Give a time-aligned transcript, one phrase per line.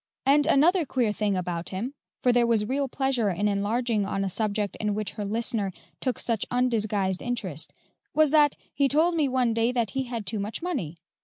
[0.25, 1.93] And another queer thing about him"
[2.23, 6.17] for there was real pleasure in enlarging on a subject in which her listener took
[6.17, 7.71] such undisguised interest
[8.11, 10.97] "was that he told me one day that he had too much money.